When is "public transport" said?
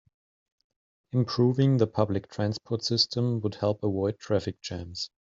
1.85-2.83